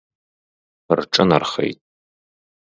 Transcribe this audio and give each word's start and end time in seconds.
Рҿынархеит! 0.97 1.79